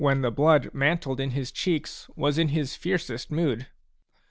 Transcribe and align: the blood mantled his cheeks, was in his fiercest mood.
the 0.03 0.31
blood 0.31 0.67
mantled 0.73 1.19
his 1.19 1.51
cheeks, 1.51 2.09
was 2.15 2.39
in 2.39 2.47
his 2.47 2.75
fiercest 2.75 3.29
mood. 3.29 3.67